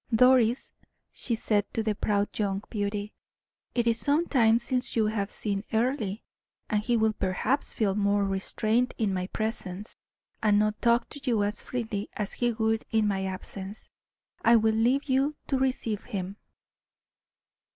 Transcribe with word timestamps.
"Doris," 0.11 0.73
she 1.11 1.35
said 1.35 1.71
to 1.75 1.83
the 1.83 1.93
proud 1.93 2.39
young 2.39 2.63
beauty, 2.71 3.13
"it 3.75 3.85
is 3.85 3.99
some 3.99 4.25
time 4.25 4.57
since 4.57 4.95
you 4.95 5.05
have 5.05 5.31
seen 5.31 5.63
Earle, 5.71 6.17
and 6.71 6.81
he 6.81 6.97
will 6.97 7.13
perhaps 7.13 7.71
feel 7.71 7.93
some 7.93 8.07
restraint 8.27 8.95
in 8.97 9.13
my 9.13 9.27
presence, 9.27 9.95
and 10.41 10.57
not 10.57 10.81
talk 10.81 11.07
to 11.09 11.19
you 11.23 11.43
as 11.43 11.61
freely 11.61 12.09
as 12.13 12.33
he 12.33 12.51
would 12.51 12.83
in 12.89 13.07
my 13.07 13.25
absence; 13.25 13.91
I 14.43 14.55
will 14.55 14.73
leave 14.73 15.03
you 15.03 15.35
to 15.45 15.59
receive 15.59 16.05
him." 16.05 16.37